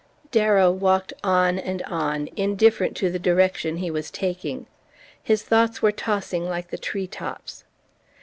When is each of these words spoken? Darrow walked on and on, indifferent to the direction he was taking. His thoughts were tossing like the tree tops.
Darrow 0.31 0.71
walked 0.71 1.13
on 1.23 1.59
and 1.59 1.83
on, 1.83 2.27
indifferent 2.35 2.97
to 2.97 3.11
the 3.11 3.19
direction 3.19 3.77
he 3.77 3.91
was 3.91 4.09
taking. 4.09 4.65
His 5.21 5.43
thoughts 5.43 5.83
were 5.83 5.91
tossing 5.91 6.43
like 6.49 6.71
the 6.71 6.79
tree 6.79 7.05
tops. 7.05 7.65